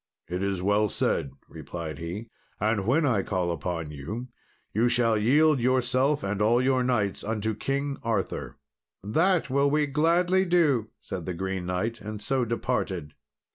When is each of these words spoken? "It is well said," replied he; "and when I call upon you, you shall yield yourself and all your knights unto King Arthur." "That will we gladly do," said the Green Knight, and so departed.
"It 0.27 0.41
is 0.41 0.63
well 0.63 0.89
said," 0.89 1.29
replied 1.47 1.99
he; 1.99 2.29
"and 2.59 2.87
when 2.87 3.05
I 3.05 3.21
call 3.21 3.51
upon 3.51 3.91
you, 3.91 4.29
you 4.73 4.89
shall 4.89 5.15
yield 5.15 5.59
yourself 5.59 6.23
and 6.23 6.41
all 6.41 6.59
your 6.59 6.83
knights 6.83 7.23
unto 7.23 7.53
King 7.53 7.97
Arthur." 8.01 8.57
"That 9.03 9.51
will 9.51 9.69
we 9.69 9.85
gladly 9.85 10.43
do," 10.43 10.89
said 11.03 11.27
the 11.27 11.35
Green 11.35 11.67
Knight, 11.67 12.01
and 12.01 12.19
so 12.19 12.45
departed. 12.45 13.13